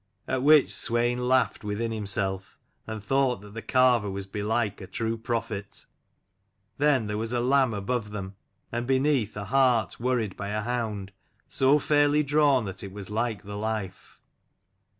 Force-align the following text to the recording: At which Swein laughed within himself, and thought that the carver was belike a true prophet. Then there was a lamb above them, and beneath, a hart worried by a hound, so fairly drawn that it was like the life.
At 0.27 0.41
which 0.41 0.69
Swein 0.73 1.27
laughed 1.29 1.63
within 1.63 1.91
himself, 1.91 2.57
and 2.87 3.03
thought 3.03 3.41
that 3.41 3.53
the 3.53 3.61
carver 3.61 4.09
was 4.09 4.25
belike 4.25 4.81
a 4.81 4.87
true 4.87 5.15
prophet. 5.15 5.85
Then 6.79 7.05
there 7.05 7.19
was 7.19 7.31
a 7.33 7.39
lamb 7.39 7.71
above 7.75 8.09
them, 8.09 8.35
and 8.71 8.87
beneath, 8.87 9.37
a 9.37 9.45
hart 9.45 9.99
worried 9.99 10.35
by 10.35 10.47
a 10.49 10.61
hound, 10.61 11.11
so 11.47 11.77
fairly 11.77 12.23
drawn 12.23 12.65
that 12.65 12.81
it 12.83 12.91
was 12.91 13.11
like 13.11 13.43
the 13.43 13.55
life. 13.57 14.17